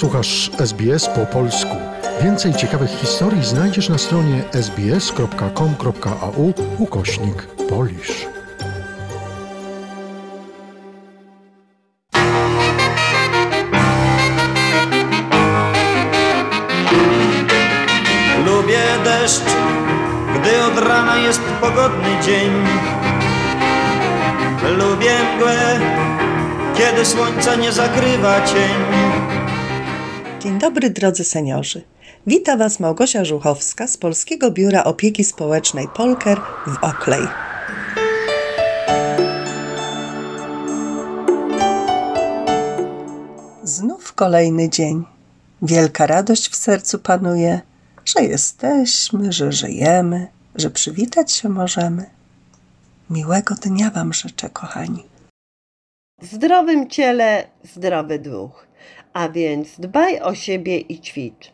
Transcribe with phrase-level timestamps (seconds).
[0.00, 1.76] Słuchasz SBS po polsku.
[2.22, 8.26] Więcej ciekawych historii znajdziesz na stronie sbs.com.au ukośnik polisz.
[18.46, 19.50] Lubię deszcz,
[20.34, 22.50] gdy od rana jest pogodny dzień.
[24.78, 25.80] Lubię mgłę,
[26.76, 29.39] kiedy słońca nie zakrywa cień.
[30.40, 31.82] Dzień dobry drodzy seniorzy.
[32.26, 37.20] Wita Was Małgosia Żuchowska z Polskiego Biura Opieki Społecznej Polker w Oklej.
[43.64, 45.04] Znów kolejny dzień.
[45.62, 47.60] Wielka radość w sercu panuje,
[48.04, 52.10] że jesteśmy, że żyjemy, że przywitać się możemy.
[53.10, 55.04] Miłego dnia Wam życzę, kochani.
[56.22, 58.66] W zdrowym ciele zdrowy duch,
[59.12, 61.52] a więc dbaj o siebie i ćwicz.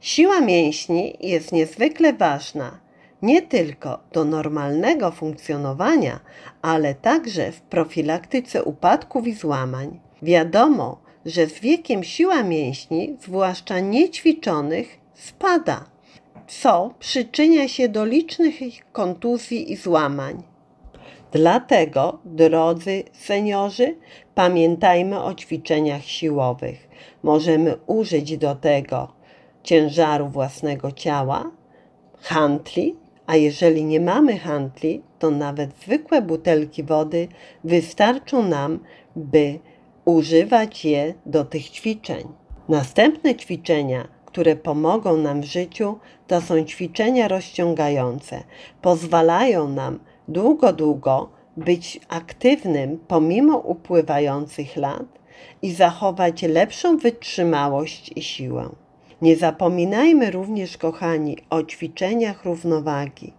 [0.00, 2.84] Siła mięśni jest niezwykle ważna
[3.24, 6.20] nie tylko do normalnego funkcjonowania,
[6.62, 10.00] ale także w profilaktyce upadków i złamań.
[10.22, 15.84] Wiadomo, że z wiekiem siła mięśni, zwłaszcza niećwiczonych, spada,
[16.46, 18.54] co przyczynia się do licznych
[18.92, 20.42] kontuzji i złamań.
[21.32, 23.96] Dlatego, drodzy seniorzy,
[24.34, 26.88] pamiętajmy o ćwiczeniach siłowych.
[27.24, 29.08] Możemy użyć do tego
[29.62, 31.50] ciężaru własnego ciała,
[32.20, 37.28] hantli, a jeżeli nie mamy hantli, to nawet zwykłe butelki wody
[37.64, 38.78] wystarczą nam,
[39.16, 39.58] by
[40.04, 42.28] używać je do tych ćwiczeń.
[42.68, 48.42] Następne ćwiczenia, które pomogą nam w życiu, to są ćwiczenia rozciągające.
[48.82, 55.23] Pozwalają nam długo, długo być aktywnym pomimo upływających lat
[55.62, 58.68] i zachować lepszą wytrzymałość i siłę.
[59.22, 63.32] Nie zapominajmy również, kochani, o ćwiczeniach równowagi.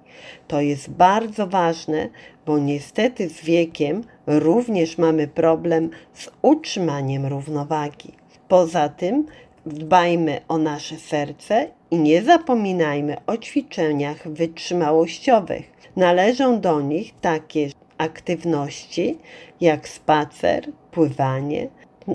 [0.47, 2.09] To jest bardzo ważne,
[2.45, 8.11] bo niestety z wiekiem również mamy problem z utrzymaniem równowagi.
[8.47, 9.25] Poza tym
[9.65, 15.71] dbajmy o nasze serce i nie zapominajmy o ćwiczeniach wytrzymałościowych.
[15.95, 19.17] Należą do nich takie aktywności
[19.61, 21.67] jak spacer, pływanie,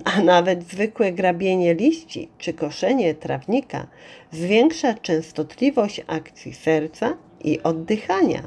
[0.04, 3.86] a nawet zwykłe grabienie liści czy koszenie trawnika
[4.32, 8.42] zwiększa częstotliwość akcji serca i oddychania.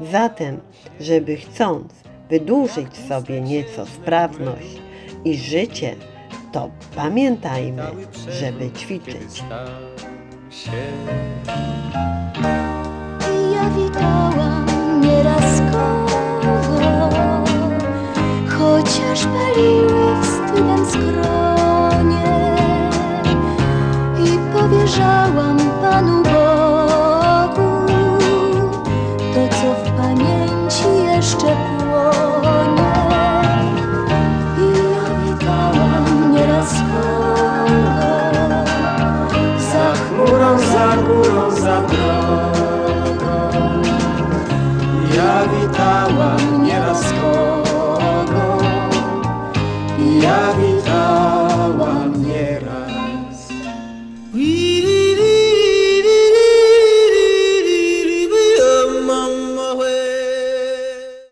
[0.00, 0.60] Zatem,
[1.00, 1.92] żeby chcąc
[2.30, 4.80] wydłużyć sobie nieco sprawność
[5.24, 5.96] i życie,
[6.52, 7.82] to pamiętajmy,
[8.28, 9.42] żeby ćwiczyć.
[13.20, 14.49] I ja witałam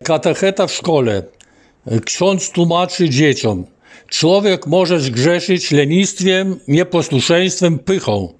[0.09, 1.23] Katecheta w szkole.
[2.05, 3.65] Ksiądz tłumaczy dzieciom.
[4.07, 8.33] Człowiek może zgrzeszyć lenistwem, nieposłuszeństwem, pychą.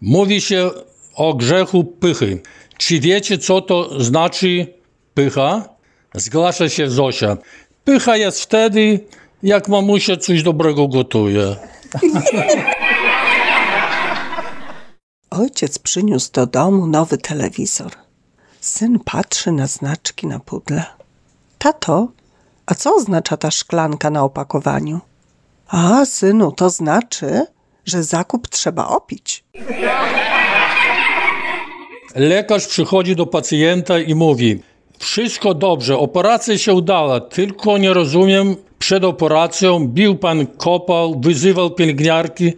[0.00, 0.70] Mówi się
[1.14, 2.40] o grzechu pychy.
[2.78, 4.66] Czy wiecie, co to znaczy
[5.14, 5.68] pycha?
[6.14, 7.36] Zgłasza się Zosia.
[7.84, 9.00] Pycha jest wtedy,
[9.42, 11.56] jak mamusia coś dobrego gotuje.
[15.30, 17.92] Ojciec przyniósł do domu nowy telewizor.
[18.60, 20.99] Syn patrzy na znaczki na pudle.
[21.62, 22.08] Tato,
[22.66, 25.00] a co oznacza ta szklanka na opakowaniu?
[25.68, 27.46] A, synu, to znaczy,
[27.84, 29.44] że zakup trzeba opić.
[32.14, 34.62] Lekarz przychodzi do pacjenta i mówi:
[34.98, 38.56] Wszystko dobrze, operacja się udała, tylko nie rozumiem.
[38.78, 42.52] Przed operacją bił pan, kopał, wyzywał pielęgniarki.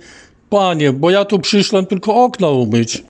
[0.51, 3.03] Panie, bo ja tu przyszłem tylko okna umyć.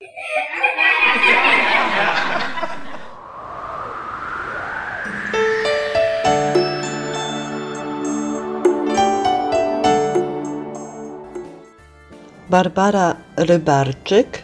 [12.52, 14.42] Barbara Rybarczyk,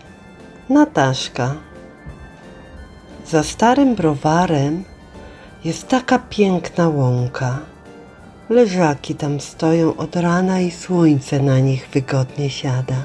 [0.69, 1.55] Nataszka.
[3.27, 4.85] Za starym browarem
[5.65, 7.59] jest taka piękna łąka.
[8.51, 13.03] Leżaki tam stoją od rana i słońce na nich wygodnie siada.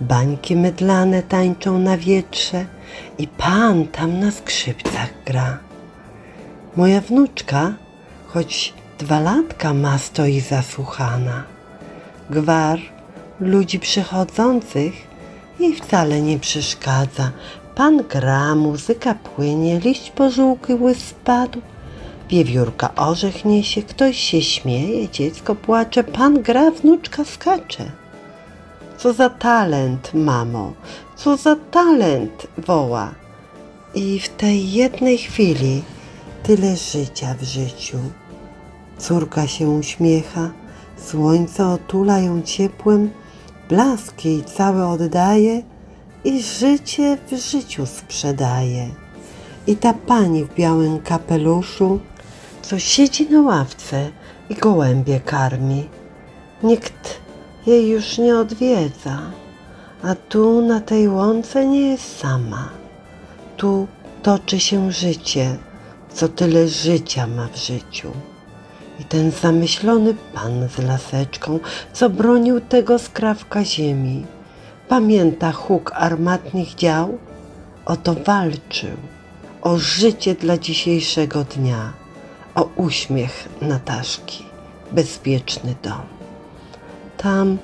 [0.00, 2.64] Bańki mydlane tańczą na wietrze
[3.18, 5.58] i pan tam na skrzypcach gra.
[6.76, 7.72] Moja wnuczka,
[8.26, 11.44] choć dwa latka ma, stoi zasłuchana.
[12.30, 12.93] Gwar
[13.40, 14.92] ludzi przychodzących
[15.60, 17.30] jej wcale nie przeszkadza.
[17.74, 21.60] Pan gra, muzyka płynie, liść pożółkły spadł.
[22.30, 27.84] Wiewiórka orzech niesie, ktoś się śmieje, dziecko płacze, pan gra, wnuczka skacze.
[28.98, 30.72] Co za talent, mamo,
[31.16, 33.14] co za talent, woła.
[33.94, 35.82] I w tej jednej chwili
[36.42, 37.98] tyle życia w życiu.
[38.98, 40.50] Córka się uśmiecha,
[40.96, 43.10] słońce otula ją ciepłem,
[43.68, 45.62] blask jej cały oddaje
[46.24, 48.88] i życie w życiu sprzedaje.
[49.66, 52.00] I ta pani w białym kapeluszu,
[52.62, 54.10] co siedzi na ławce
[54.48, 55.88] i gołębie karmi.
[56.62, 57.20] Nikt
[57.66, 59.18] jej już nie odwiedza,
[60.02, 62.68] a tu na tej łące nie jest sama.
[63.56, 63.86] Tu
[64.22, 65.56] toczy się życie,
[66.12, 68.10] co tyle życia ma w życiu.
[69.00, 71.60] I ten zamyślony pan z laseczką,
[71.92, 74.26] co bronił tego skrawka ziemi,
[74.88, 77.18] pamięta huk armatnych dział?
[77.84, 78.96] Oto walczył
[79.62, 81.92] o życie dla dzisiejszego dnia,
[82.54, 84.44] o uśmiech Nataszki,
[84.92, 86.02] bezpieczny dom.
[87.16, 87.58] Tam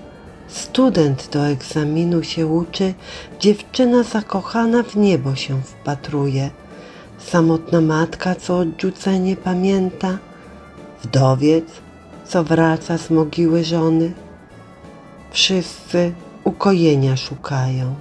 [0.48, 2.94] student do egzaminu się uczy,
[3.40, 6.50] dziewczyna zakochana w niebo się wpatruje,
[7.18, 10.18] samotna matka, co odrzucenie pamięta,
[11.04, 11.64] wdowiec,
[12.24, 14.12] co wraca z mogiły żony.
[15.30, 16.12] Wszyscy
[16.44, 17.94] ukojenia szukają,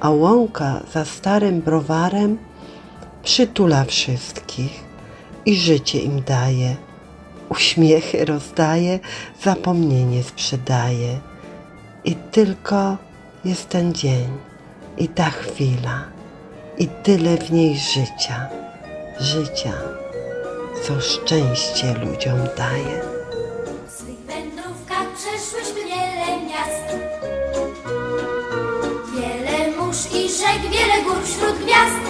[0.00, 2.38] a łąka za starym browarem
[3.22, 4.84] przytula wszystkich
[5.46, 6.76] i życie im daje.
[7.48, 8.98] Uśmiechy rozdaje,
[9.42, 11.18] zapomnienie sprzedaje.
[12.04, 12.96] I tylko
[13.44, 14.28] jest ten dzień
[14.98, 16.04] i ta chwila
[16.78, 18.48] i tyle w niej życia,
[19.20, 19.72] życia,
[20.82, 23.02] co szczęście ludziom daje.
[23.86, 26.86] W swych wędrówkach przeszłyśmy wiele miast
[29.14, 32.02] Wiele mórz i rzek, wiele gór wśród gwiazd.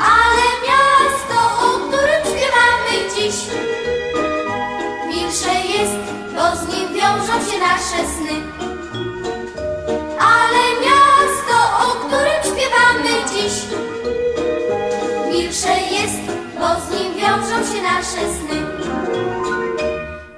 [0.00, 3.34] Ale miasto, o którym śpiewamy dziś
[5.08, 8.65] Milsze jest, bo z nim wiążą się nasze sny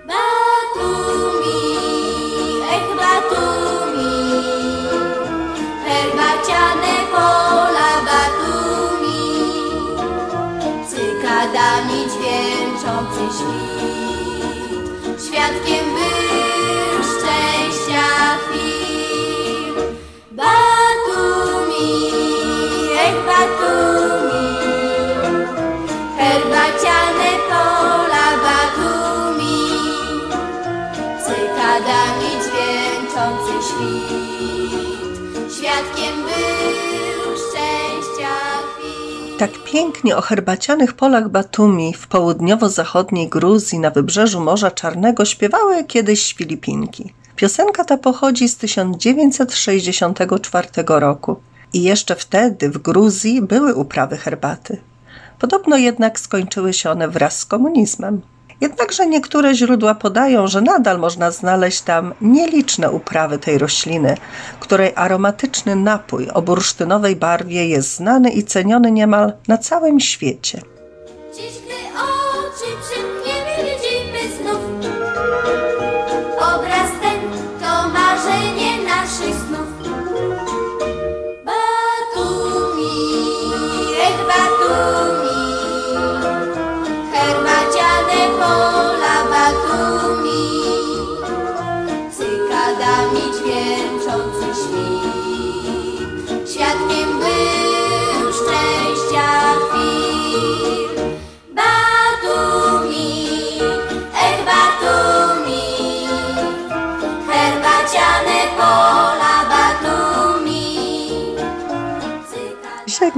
[0.08, 1.60] Batumi,
[2.74, 4.14] ech Batumi,
[5.84, 9.20] herbaciane pola Batumi,
[10.90, 15.87] cykadami dźwięczący świt, świadkiem
[26.68, 29.60] herbaciane pola Batumi,
[31.24, 38.34] cykadami dźwięczący świt, świadkiem był szczęścia
[38.76, 39.36] chwil.
[39.38, 46.34] Tak pięknie o herbacianych polach Batumi w południowo-zachodniej Gruzji na wybrzeżu Morza Czarnego śpiewały kiedyś
[46.34, 47.14] Filipinki.
[47.36, 51.36] Piosenka ta pochodzi z 1964 roku
[51.72, 54.78] i jeszcze wtedy w Gruzji były uprawy herbaty.
[55.38, 58.20] Podobno jednak skończyły się one wraz z komunizmem.
[58.60, 64.16] Jednakże niektóre źródła podają, że nadal można znaleźć tam nieliczne uprawy tej rośliny,
[64.60, 70.60] której aromatyczny napój o bursztynowej barwie jest znany i ceniony niemal na całym świecie.
[71.36, 71.52] Dziś,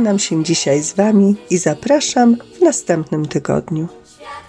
[0.00, 3.88] Żegnam się dzisiaj z Wami i zapraszam w następnym tygodniu.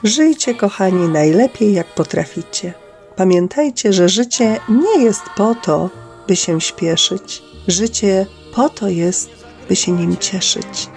[0.04, 2.74] Żyjcie, kochani, najlepiej jak potraficie.
[3.16, 5.90] Pamiętajcie, że życie nie jest po to,
[6.28, 7.44] by się śpieszyć.
[7.68, 9.30] Życie po to jest,
[9.70, 10.90] by się nim cieszyć.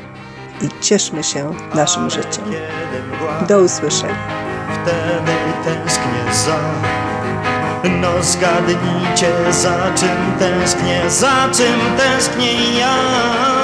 [0.63, 2.45] I cieszmy się naszym życiem.
[3.49, 4.29] Do usłyszenia.
[4.83, 5.33] wtedy
[5.65, 6.59] tęsknię za
[8.01, 13.64] No zgadnijcie za czym tęsknię, za czym tęsknię ja